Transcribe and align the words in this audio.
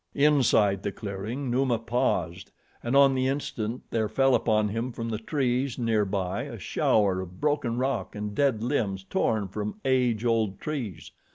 Inside 0.15 0.81
the 0.81 0.91
clearing, 0.91 1.51
Numa 1.51 1.77
paused 1.77 2.49
and 2.81 2.95
on 2.95 3.13
the 3.13 3.27
instant 3.27 3.83
there 3.91 4.09
fell 4.09 4.33
upon 4.33 4.69
him 4.69 4.91
from 4.91 5.09
the 5.09 5.19
trees 5.19 5.77
near 5.77 6.05
by 6.05 6.41
a 6.45 6.57
shower 6.57 7.21
of 7.21 7.39
broken 7.39 7.77
rock 7.77 8.15
and 8.15 8.33
dead 8.33 8.63
limbs 8.63 9.03
torn 9.03 9.47
from 9.47 9.79
age 9.85 10.25
old 10.25 10.59
trees. 10.59 11.11